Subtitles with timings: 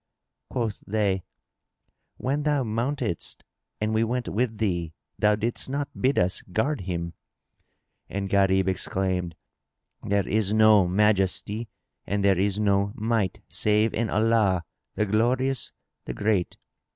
[0.49, 1.21] Quoth they,
[2.17, 3.43] "When thou mountest
[3.79, 7.13] and we went with thee, thou didst not bid us guard him;"
[8.09, 9.35] and Gharib exclaimed,
[10.01, 11.69] "There is no Majesty
[12.07, 14.63] and there is no Might save in Allah,
[14.95, 15.71] the Glorious,
[16.05, 16.57] the Great!"